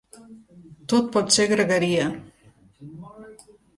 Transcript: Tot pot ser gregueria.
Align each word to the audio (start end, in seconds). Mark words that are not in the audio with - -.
Tot 0.93 1.11
pot 1.17 1.29
ser 1.37 1.47
gregueria. 1.51 2.07